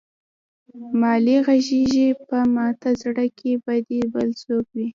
مالې 0.99 1.37
غږېږې 1.45 2.07
به 2.27 2.39
ماته 2.55 2.89
زړه 3.01 3.25
کې 3.37 3.51
به 3.63 3.73
دې 3.87 4.01
بل 4.13 4.27
څوک 4.41 4.65
وي. 4.75 4.87